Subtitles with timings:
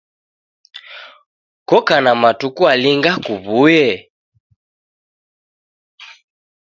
[1.69, 3.89] Koka na matuku alinga kuw'uye?